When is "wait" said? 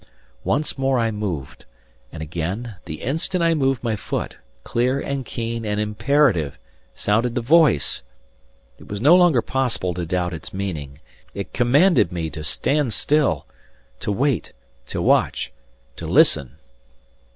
14.11-14.53